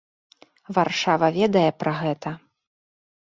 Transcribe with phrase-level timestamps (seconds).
[0.77, 2.29] Варшава ведае пра гэта.